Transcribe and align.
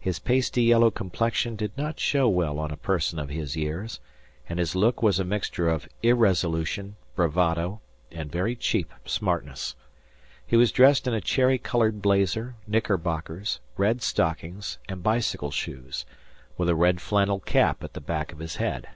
His 0.00 0.18
pasty 0.18 0.62
yellow 0.62 0.90
complexion 0.90 1.54
did 1.54 1.76
not 1.76 2.00
show 2.00 2.26
well 2.26 2.58
on 2.58 2.70
a 2.70 2.76
person 2.78 3.18
of 3.18 3.28
his 3.28 3.54
years, 3.54 4.00
and 4.48 4.58
his 4.58 4.74
look 4.74 5.02
was 5.02 5.20
a 5.20 5.24
mixture 5.26 5.68
of 5.68 5.86
irresolution, 6.02 6.96
bravado, 7.14 7.82
and 8.10 8.32
very 8.32 8.56
cheap 8.56 8.90
smartness. 9.04 9.76
He 10.46 10.56
was 10.56 10.72
dressed 10.72 11.06
in 11.06 11.12
a 11.12 11.20
cherry 11.20 11.58
coloured 11.58 12.00
blazer, 12.00 12.54
knickerbockers, 12.66 13.60
red 13.76 14.00
stockings, 14.00 14.78
and 14.88 15.02
bicycle 15.02 15.50
shoes, 15.50 16.06
with 16.56 16.70
a 16.70 16.74
red 16.74 16.98
flannel 17.02 17.38
cap 17.40 17.84
at 17.84 17.92
the 17.92 18.00
back 18.00 18.32
of 18.32 18.38
the 18.38 18.46
head. 18.58 18.88